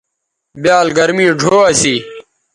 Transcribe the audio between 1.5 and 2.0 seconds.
اسی